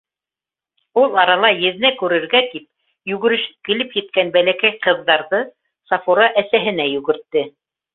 Ул 1.01 1.19
арала, 1.23 1.51
еҙнә 1.65 1.91
күрергә 1.99 2.41
тип, 2.55 2.67
йүгерешеп 3.13 3.71
килеп 3.71 3.95
еткән 4.01 4.35
бәләкәй 4.41 4.77
ҡыҙҙарҙы 4.89 5.47
Сафура 5.95 6.37
әсәһенә 6.45 6.95
йүгертте: 6.99 7.51